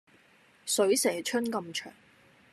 [0.65, 1.93] 水蛇春咁長